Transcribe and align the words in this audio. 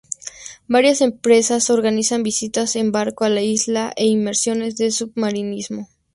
Varias 0.67 0.99
empresas 1.01 1.69
organizan 1.69 2.23
visitas 2.23 2.75
en 2.75 2.91
barco 2.91 3.23
a 3.23 3.29
la 3.29 3.43
isla 3.43 3.93
e 3.95 4.07
inmersiones 4.07 4.75
de 4.75 4.89
submarinismo. 4.89 5.89